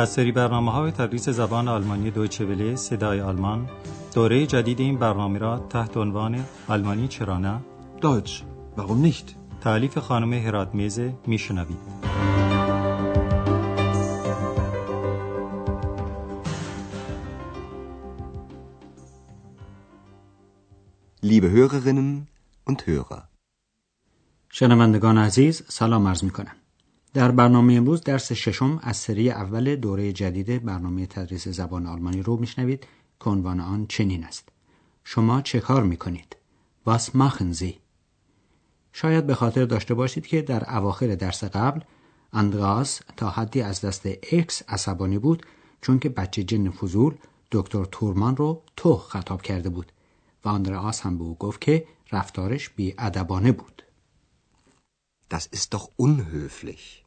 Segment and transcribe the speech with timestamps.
[0.00, 3.68] از سری برنامه های تدریس زبان آلمانی دویچه وله صدای آلمان
[4.14, 7.60] دوره جدید این برنامه را تحت عنوان آلمانی چرا نه
[8.00, 8.42] Deutsch,
[8.76, 9.36] warum nicht?
[9.60, 11.78] تعلیف خانم هرات میزه میشنوید
[21.22, 22.28] Liebe Hörerinnen
[22.70, 23.22] und Hörer,
[24.48, 26.59] شنوندگان عزیز سلام عرض می کنم.
[27.14, 32.36] در برنامه امروز درس ششم از سری اول دوره جدید برنامه تدریس زبان آلمانی رو
[32.36, 32.86] میشنوید
[33.20, 34.48] که عنوان آن چنین است.
[35.04, 36.36] شما چه کار می کنید؟
[36.88, 37.74] Was machen Sie؟
[38.92, 41.80] شاید به خاطر داشته باشید که در اواخر درس قبل
[42.32, 45.46] اندراس تا حدی از دست اکس عصبانی بود
[45.80, 47.14] چون که بچه جن فضول
[47.52, 49.92] دکتر تورمان رو تو خطاب کرده بود
[50.44, 53.82] و آندراس هم به او گفت که رفتارش بی ادبانه بود.
[55.32, 57.04] Das ist doch unhöflich.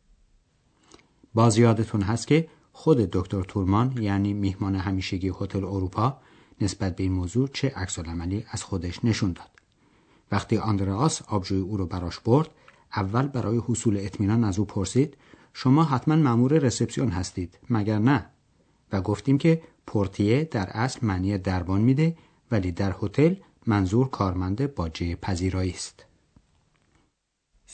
[1.33, 6.17] باز یادتون هست که خود دکتر تورمان یعنی میهمان همیشگی هتل اروپا
[6.61, 9.49] نسبت به این موضوع چه عکس عملی از خودش نشون داد.
[10.31, 12.49] وقتی آندراس آبجوی او رو براش برد،
[12.95, 15.17] اول برای حصول اطمینان از او پرسید
[15.53, 18.25] شما حتما مأمور رسپسیون هستید مگر نه؟
[18.91, 22.17] و گفتیم که پورتیه در اصل معنی دربان میده
[22.51, 26.05] ولی در هتل منظور کارمند باجه پذیرایی است.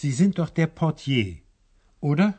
[0.02, 1.28] Sie sind doch der Portier,
[2.02, 2.34] oder?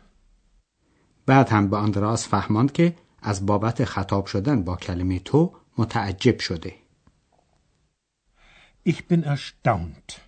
[1.26, 6.74] بعد هم به آندراس فهماند که از بابت خطاب شدن با کلمه تو متعجب شده.
[8.88, 10.20] Ich bin erstaunt.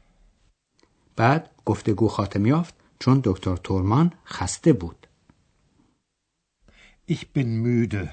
[1.16, 5.06] بعد گفتگو خاتم یافت چون دکتر تورمان خسته بود.
[7.10, 8.08] Ich bin müde.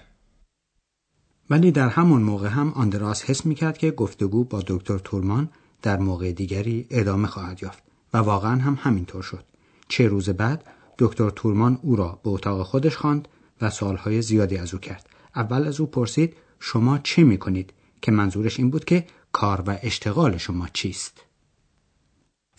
[1.49, 5.49] ولی در همون موقع هم آندراس حس می‌کرد که گفتگو با دکتر تورمان
[5.81, 9.43] در موقع دیگری ادامه خواهد یافت و واقعا هم همینطور شد.
[9.87, 10.63] چه روز بعد
[10.97, 13.27] دکتر تورمان او را به اتاق خودش خواند
[13.61, 15.09] و سوالهای زیادی از او کرد.
[15.35, 20.37] اول از او پرسید شما چه می‌کنید که منظورش این بود که کار و اشتغال
[20.37, 21.25] شما چیست؟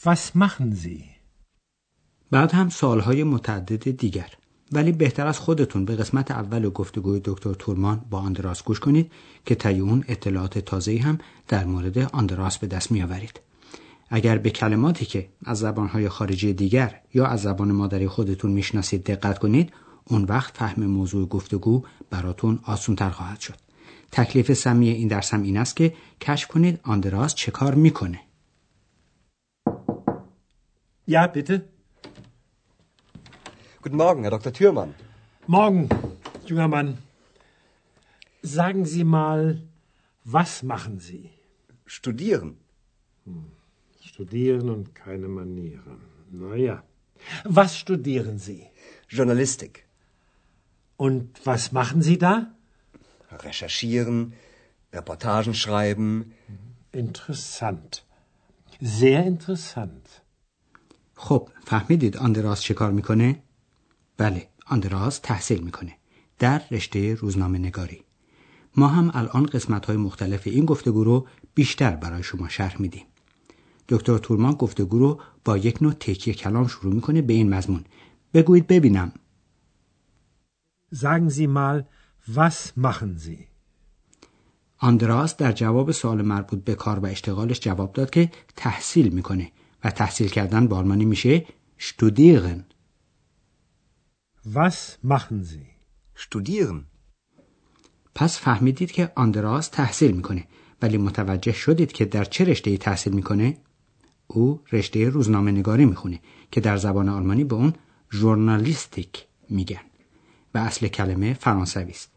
[0.05, 1.05] Was machen Sie?
[2.31, 4.33] بعد هم سوالهای متعدد دیگر
[4.72, 9.12] ولی بهتر از خودتون به قسمت اول گفتگوی دکتر تورمان با آندراس گوش کنید
[9.47, 11.19] که طی اون اطلاعات تازه‌ای هم
[11.49, 13.41] در مورد آندراس به دست میآورید.
[14.10, 19.38] اگر به کلماتی که از زبانهای خارجی دیگر یا از زبان مادری خودتون می‌شناسید دقت
[19.38, 19.72] کنید
[20.04, 23.54] اون وقت فهم موضوع گفتگو براتون آسونتر خواهد شد.
[24.12, 28.21] تکلیف سمی این درس هم این است که کشف کنید آندراس چه کار می‌کنه.
[31.09, 31.56] Ja, bitte.
[33.82, 34.53] Guten Morgen, Herr Dr.
[34.59, 34.91] Thürmann.
[35.56, 35.88] Morgen,
[36.48, 36.88] junger Mann.
[38.59, 39.41] Sagen Sie mal,
[40.37, 41.25] was machen Sie?
[41.97, 42.50] Studieren.
[44.00, 45.99] Studieren und keine Manieren.
[46.31, 46.83] Naja.
[47.44, 48.62] Was studieren Sie?
[49.09, 49.87] Journalistik.
[50.97, 52.34] Und was machen Sie da?
[53.31, 54.33] Recherchieren,
[54.93, 56.33] Reportagen schreiben.
[56.93, 58.05] Interessant.
[58.81, 60.09] Sehr interessant.
[61.15, 63.43] خب فهمیدید آندراس چه کار می‌کنه؟
[64.16, 65.97] بله آندراس تحصیل می‌کنه
[66.39, 68.05] در رشته روزنامه نگاری
[68.77, 73.06] ما هم الان قسمت های مختلف این گفتگو رو بیشتر برای شما شرح میدیم
[73.91, 77.84] دکتر تورمان گفتگو رو با یک نوع تکیه کلام شروع می‌کنه به این مضمون
[78.34, 79.12] بگویید ببینم
[80.95, 81.84] Sagen Sie mal,
[82.37, 83.51] was machen Sie?
[84.78, 89.53] آندراس در جواب سوال مربوط به کار و اشتغالش جواب داد که تحصیل می‌کنه
[89.84, 91.47] و تحصیل کردن با آلمانی میشه
[91.78, 92.61] studieren
[94.55, 95.71] Was machen Sie?
[96.17, 96.84] Studieren.
[98.15, 100.47] پس فهمیدید که آندراس تحصیل می‌کنه
[100.83, 103.57] ولی متوجه شدید که در چه رشته تحصیل می‌کنه؟
[104.33, 106.21] او رشته روزنامه نگاری می‌خونه
[106.53, 107.73] که در زبان آلمانی به اون
[108.13, 109.81] ژورنالیستیک میگن
[110.55, 112.11] و اصل کلمه فرانسوی است.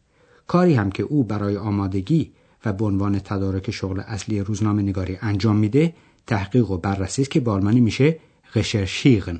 [0.48, 2.32] کاری هم که او برای آمادگی
[2.66, 5.94] و به عنوان تدارک شغل اصلی روزنامه نگاری انجام میده
[6.28, 8.20] تحقیق و بررسی است که به آلمانی میشه
[8.54, 9.38] recherchieren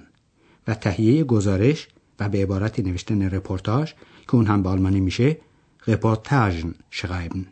[0.68, 1.88] و تهیه گزارش
[2.20, 3.94] و به عبارتی نوشتن رپورتاج
[4.28, 5.38] که اون هم به آلمانی میشه
[5.88, 7.46] reportagen schreiben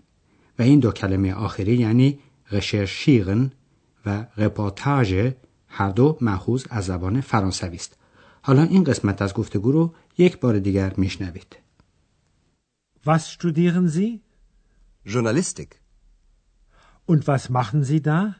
[0.60, 2.20] و این دو کلمه آخری یعنی
[2.52, 3.61] recherchieren
[4.06, 5.34] و reportage
[5.68, 7.98] هر دو مأخوذ از زبان فرانسوی است.
[8.42, 11.56] حالا این قسمت از گفتگو رو یک بار دیگر میشنوید.
[13.06, 14.22] Was studieren Sie?
[15.14, 15.72] Journalistik.
[17.08, 18.36] Und was machen Sie da?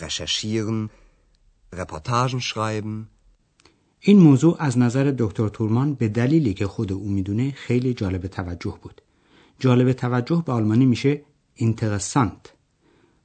[0.00, 0.90] Recherchieren,
[1.72, 3.08] Reportagen schreiben.
[4.00, 8.78] این موضوع از نظر دکتر تورمان به دلیلی که خود او می‌دونه خیلی جالب توجه
[8.82, 9.02] بود.
[9.58, 11.22] جالب توجه به آلمانی میشه
[11.54, 12.54] اینترسانت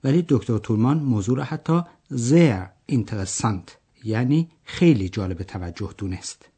[0.06, 6.50] ولی دکتر تورمان موضوع را حتی زیر اینترسانت یعنی خیلی جالب توجه دونست.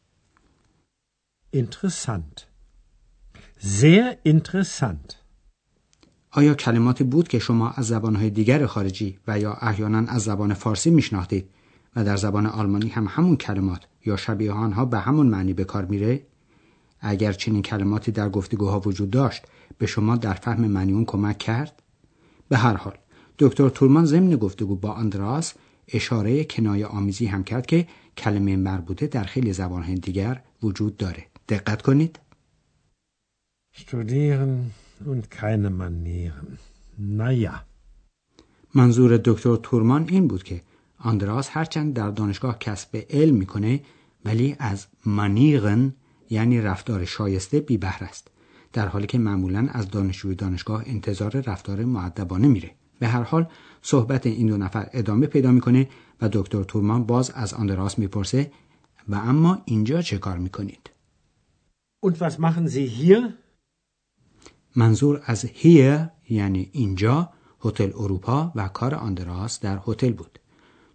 [1.55, 2.41] Interessant.
[3.59, 5.15] Sehr interessant.
[6.31, 10.89] آیا کلماتی بود که شما از زبانهای دیگر خارجی و یا احیانا از زبان فارسی
[10.89, 11.49] میشناختید
[11.95, 15.85] و در زبان آلمانی هم همون کلمات یا شبیه آنها به همون معنی به کار
[15.85, 16.25] میره؟
[16.99, 19.43] اگر چنین کلماتی در گفتگوها وجود داشت
[19.77, 21.83] به شما در فهم معنی اون کمک کرد؟
[22.49, 22.97] به هر حال
[23.39, 25.53] دکتر تورمان ضمن گفتگو با آندراس
[25.87, 27.87] اشاره کنایه آمیزی هم کرد که
[28.17, 31.25] کلمه مربوطه در خیلی زبانهای دیگر وجود داره.
[31.49, 32.19] دقت کنید.
[33.81, 34.53] Studieren
[35.11, 36.57] und keine Manieren.
[36.97, 37.65] Naja.
[38.75, 40.61] منظور دکتر تورمان این بود که
[40.99, 43.79] آندراس هرچند در دانشگاه کسب علم می‌کنه
[44.25, 45.93] ولی از مانیغن
[46.29, 48.27] یعنی رفتار شایسته بی بهر است
[48.73, 53.47] در حالی که معمولا از دانشجوی دانشگاه انتظار رفتار معدبانه میره به هر حال
[53.81, 55.89] صحبت این دو نفر ادامه پیدا می‌کنه
[56.21, 58.51] و دکتر تورمان باز از آندراس می‌پرسه
[59.07, 60.89] و اما اینجا چه کار می‌کنید؟
[62.05, 63.33] Und was machen Sie hier?
[64.75, 65.99] منظور از هیر
[66.29, 67.33] یعنی اینجا
[67.63, 70.39] هتل اروپا و کار آندراس در هتل بود.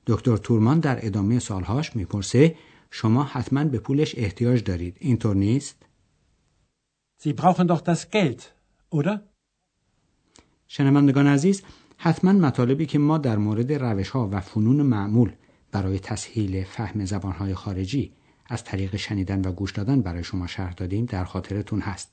[0.07, 2.57] دکتر تورمان در ادامه سالهاش می‌پرسه
[2.91, 4.97] شما حتما به پولش احتیاج دارید.
[5.01, 5.87] اینطور نیست؟
[7.23, 8.43] Sie brauchen doch das Geld,
[8.91, 9.19] oder?
[10.69, 11.63] شنوندگان عزیز
[12.05, 15.33] حتما مطالبی که ما در مورد روش ها و فنون معمول
[15.73, 18.13] برای تسهیل فهم زبان های خارجی
[18.47, 22.13] از طریق شنیدن و گوش دادن برای شما شرح دادیم در خاطرتون هست.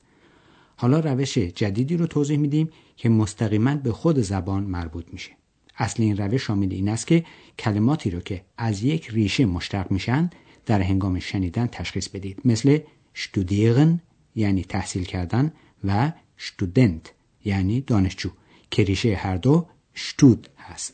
[0.75, 5.31] حالا روش جدیدی رو توضیح میدیم که مستقیما به خود زبان مربوط میشه.
[5.77, 7.25] اصل این روش شامل این است که
[7.59, 10.29] کلماتی رو که از یک ریشه مشتق میشن
[10.65, 12.79] در هنگام شنیدن تشخیص بدید مثل
[13.13, 14.01] شتودیرن
[14.35, 15.53] یعنی تحصیل کردن
[15.83, 17.13] و شتودنت
[17.45, 18.29] یعنی دانشجو
[18.71, 19.67] که ریشه هر دو
[19.99, 20.93] شتود هست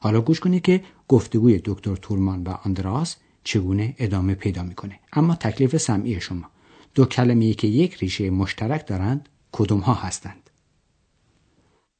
[0.00, 5.76] حالا گوش کنید که گفتگوی دکتر تورمان و آندراس چگونه ادامه پیدا می‌کنه اما تکلیف
[5.76, 6.50] سمعی شما
[6.94, 10.40] دو کلمه که یک ریشه مشترک دارند کدوم ها هستند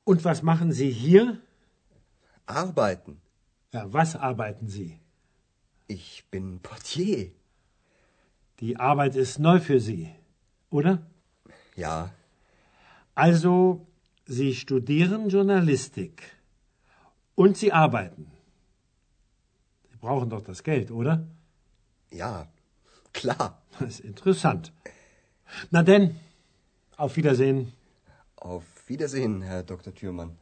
[0.06, 1.25] Und was machen Sie hier?
[2.62, 3.12] Arbeiten.
[3.75, 4.91] Ja, was arbeiten Sie?
[5.97, 7.21] Ich bin Portier.
[8.61, 10.03] Die Arbeit ist neu für Sie,
[10.77, 10.93] oder?
[11.85, 11.97] Ja.
[13.15, 13.55] Also,
[14.37, 16.15] Sie studieren Journalistik
[17.35, 18.27] und Sie arbeiten.
[19.91, 21.15] Sie brauchen doch das Geld, oder?
[22.11, 22.49] Ja,
[23.13, 23.49] klar.
[23.79, 24.73] Das ist interessant.
[25.71, 26.05] Na denn,
[26.97, 27.73] auf Wiedersehen.
[28.37, 29.95] Auf Wiedersehen, Herr Dr.
[29.95, 30.33] Thürmann.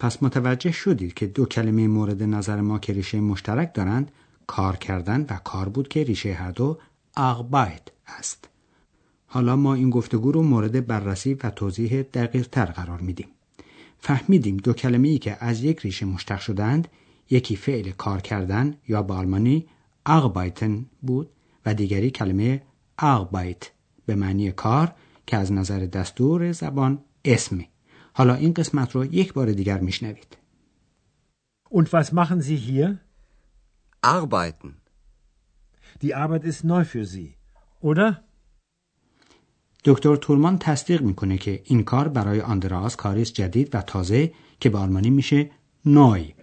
[0.00, 4.12] پس متوجه شدید که دو کلمه مورد نظر ما که ریشه مشترک دارند
[4.46, 6.78] کار کردن و کار بود که ریشه هر دو
[7.16, 8.48] اغبایت است.
[9.26, 13.28] حالا ما این گفتگو رو مورد بررسی و توضیح دقیق تر قرار میدیم.
[13.98, 16.88] فهمیدیم دو کلمه ای که از یک ریشه مشتق شدند
[17.30, 19.66] یکی فعل کار کردن یا به آلمانی
[20.06, 21.30] اغبایتن بود
[21.66, 22.62] و دیگری کلمه
[22.98, 23.70] اغبایت
[24.06, 24.94] به معنی کار
[25.26, 27.68] که از نظر دستور زبان اسمه.
[28.12, 30.36] حالا این قسمت رو یک بار دیگر میشنوید.
[31.70, 32.98] Und was machen Sie hier?
[34.00, 34.80] Arbeiten.
[36.02, 37.34] Die Arbeit ist neu für Sie,
[37.80, 38.24] oder?
[39.84, 44.78] دکتر تورمان تصدیق می‌کنه که این کار برای آندراس کاریست جدید و تازه که به
[44.78, 45.50] آلمانی میشه
[45.84, 46.34] نوی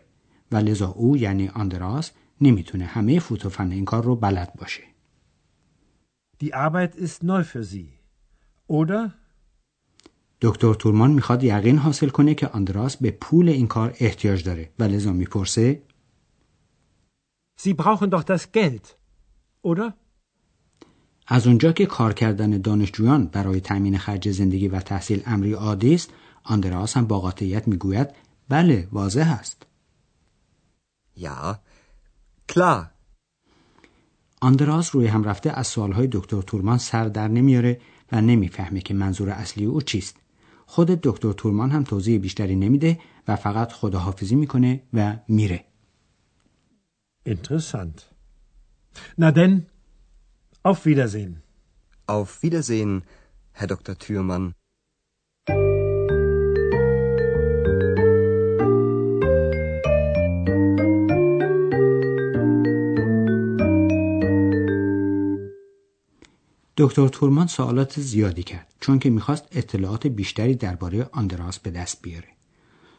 [0.51, 2.12] و لذا او یعنی آندراس
[2.42, 4.84] نمی‌تونه همه فوت و فن این کار رو بلد باشه.
[6.44, 7.88] Die Arbeit ist neu für Sie,
[8.68, 9.12] oder?
[10.42, 14.84] دکتر تورمان می‌خواد یقین حاصل کنه که آندراس به پول این کار احتیاج داره و
[14.84, 15.82] لذا می‌پرسه
[17.60, 18.86] Sie brauchen doch das Geld,
[19.63, 19.94] oder?
[21.27, 26.10] از اونجا که کار کردن دانشجویان برای تأمین خرج زندگی و تحصیل امری عادی است
[26.44, 28.08] آندراس هم با قاطعیت می‌گوید
[28.50, 29.65] بله واضح است
[31.17, 31.55] Ja,
[32.51, 32.86] klar.
[34.41, 39.29] آندراس روی هم رفته از سوالهای دکتر تورمان سر در نمیاره و نمی‌فهمه که منظور
[39.29, 40.15] اصلی او چیست
[40.65, 45.65] خود دکتر تورمان هم توضیح بیشتری نمیده و فقط خداحافظی می‌کنه و میره
[47.27, 47.98] Interessant.
[49.17, 49.53] Na denn,
[50.70, 51.34] auf Wiedersehen.
[52.08, 53.04] Auf Wiedersehen,
[53.54, 53.96] Herr Dr.
[54.04, 54.54] Thürmann.
[66.78, 72.28] دکتر تورمان سوالات زیادی کرد چون که می‌خواست اطلاعات بیشتری درباره آندراس به دست بیاره.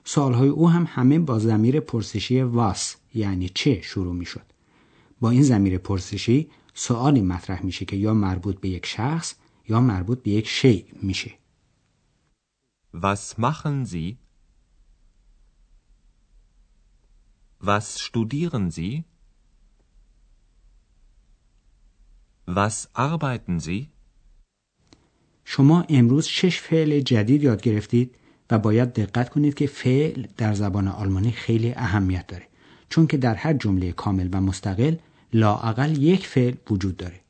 [0.05, 4.47] سوالهای او هم همه با زمیر پرسشی واس یعنی چه شروع می‌شد.
[5.21, 9.35] با این زمیر پرسشی سوالی مطرح میشه که یا مربوط به یک شخص
[9.69, 11.31] یا مربوط به یک شیء میشه.
[12.95, 14.17] Was machen Sie?
[17.69, 19.05] Was studieren Sie?
[22.47, 23.89] Was arbeiten Sie?
[25.45, 28.15] شما امروز شش فعل جدید یاد گرفتید
[28.51, 32.47] و باید دقت کنید که فعل در زبان آلمانی خیلی اهمیت داره
[32.89, 34.97] چون که در هر جمله کامل و مستقل
[35.37, 37.21] لااقل یک فعل وجود داره.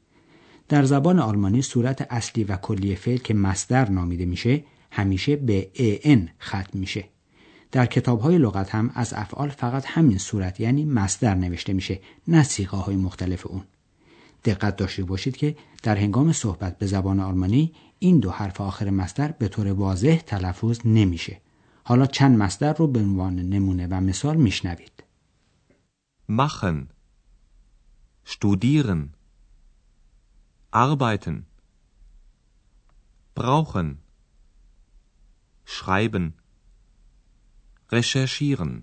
[0.69, 5.71] در زبان آلمانی صورت اصلی و کلی فعل که مصدر نامیده میشه همیشه به
[6.05, 7.05] ان ختم میشه.
[7.73, 12.43] در کتاب های لغت هم از افعال فقط همین صورت یعنی مصدر نوشته میشه نه
[12.43, 13.63] سیغه های مختلف اون.
[14.45, 19.33] دقت داشته باشید که در هنگام صحبت به زبان آلمانی این دو حرف آخر مصدر
[19.33, 21.41] به طور واضح تلفظ نمیشه.
[21.85, 24.93] حالا چند مصدر رو به عنوان نمونه و مثال میشنوید.
[26.29, 26.96] machen
[28.35, 29.03] studieren.
[30.87, 31.37] Arbeiten.
[33.39, 33.89] Brauchen.
[35.75, 36.27] Schreiben.
[37.93, 38.83] Recherchieren.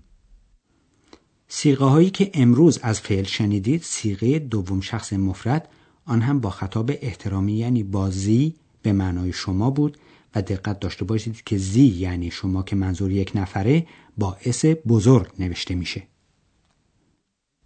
[1.48, 5.68] سیغه هایی که امروز از فعل شنیدید سیغه دوم شخص مفرد
[6.04, 9.98] آن هم با خطاب احترامی یعنی با زی به معنای شما بود
[10.34, 13.86] و دقت داشته باشید که زی یعنی شما که منظور یک نفره
[14.18, 16.06] با اس بزرگ نوشته میشه.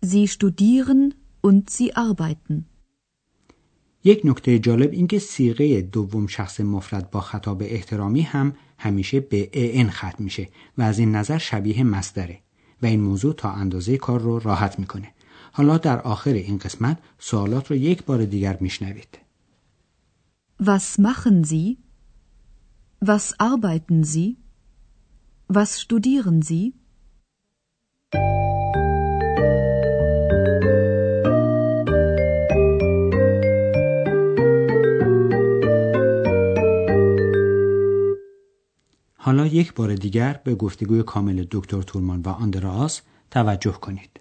[0.05, 2.65] Sie studieren und sie arbeiten.
[4.05, 9.51] یک نکته جالب این که سیغه دوم شخص مفرد با خطاب احترامی هم همیشه به
[9.55, 12.39] ان ختم میشه و از این نظر شبیه مصدره
[12.83, 15.13] و این موضوع تا اندازه کار رو راحت می‌کنه
[15.53, 19.19] حالا در آخر این قسمت سوالات رو یک بار دیگر میشنوید
[20.61, 21.79] Was machen Sie?
[23.01, 24.39] Was arbeiten Sie?
[25.57, 26.73] Was studieren Sie?
[39.29, 44.21] حالا یک بار دیگر به گفتگوی کامل دکتر تورمان و آندراس توجه کنید.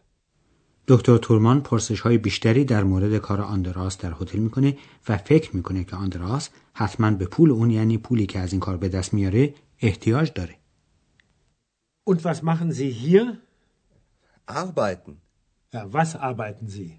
[0.87, 4.77] دکتر تورمان پرسش های بیشتری در مورد کار آندراس در هتل می‌کنه
[5.09, 8.77] و فکر می‌کنه که آندراس حتما به پول اون یعنی پولی که از این کار
[8.77, 10.55] به دست میاره احتیاج داره.
[12.09, 13.37] Und was machen Sie hier?
[14.47, 15.21] Arbeiten.
[15.73, 16.91] Ja, was arbeiten Sie?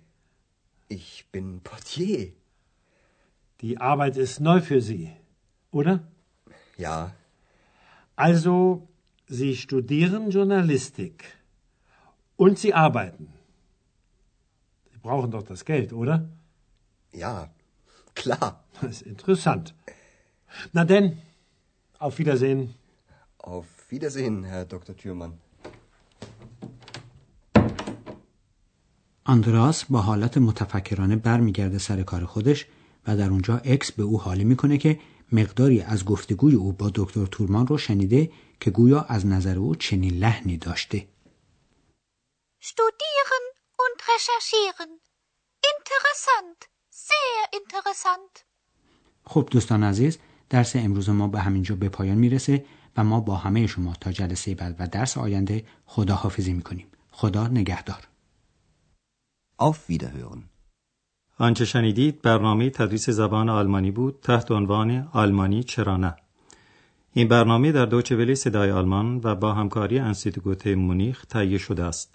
[0.89, 2.23] Ich bin Portier.
[3.61, 5.05] Die Arbeit ist neu für Sie,
[5.79, 5.95] oder?
[6.79, 7.13] Ja,
[8.17, 8.89] Also,
[9.29, 11.25] Sie studieren Journalistik.
[12.37, 13.33] Und Sie arbeiten.
[15.03, 16.17] Brauchen doch das Geld, oder?
[17.13, 17.51] ja,
[18.15, 18.65] klar.
[18.81, 19.75] Das ist interessant.
[20.73, 21.19] Na denn,
[21.99, 22.75] auf Wiedersehen.
[23.39, 24.97] Auf Wiedersehen, Herr Dr.
[24.97, 25.35] Thürmann.
[29.25, 32.67] آندراس با حالت متفکرانه برمیگرده سر کار خودش
[33.07, 34.99] و در اونجا اکس به او حاله می‌کنه که
[35.33, 38.31] مقداری از گفتگوی او با دکتر تورمان رو شنیده
[38.61, 41.07] که گویا از نظر او چنین لحنی داشته.
[42.71, 43.42] Studieren und
[44.15, 44.91] recherchieren.
[45.73, 46.59] Interessant.
[47.09, 48.45] Sehr interessant.
[49.25, 50.19] خب دوستان عزیز
[50.51, 52.65] درس امروز ما به همینجا به پایان می‌رسه
[52.97, 58.09] و ما با همه شما تا جلسه بعد و درس آینده خداحافظی می‌کنیم خدا نگهدار
[59.63, 60.43] Auf Wiederhören.
[61.39, 66.17] آنچه شنیدید برنامه تدریس زبان آلمانی بود تحت عنوان آلمانی چرا نه
[67.13, 72.15] این برنامه در دوچه ولی صدای آلمان و با همکاری انسیتگوت مونیخ تهیه شده است